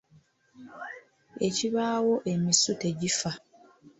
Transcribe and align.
Ekibaawo 1.47 2.15
emisu 2.31 2.71
tegifa. 2.81 3.31